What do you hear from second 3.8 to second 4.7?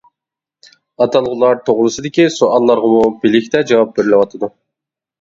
بېرىلىۋاتىدۇ.